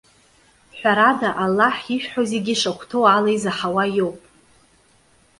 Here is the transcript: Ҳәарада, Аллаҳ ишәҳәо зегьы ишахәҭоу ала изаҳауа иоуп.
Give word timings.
Ҳәарада, 0.77 1.29
Аллаҳ 1.43 1.75
ишәҳәо 1.95 2.23
зегьы 2.31 2.51
ишахәҭоу 2.55 3.05
ала 3.15 3.31
изаҳауа 3.35 3.83
иоуп. 3.97 4.21